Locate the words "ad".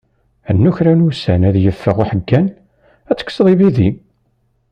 1.49-1.55, 3.09-3.15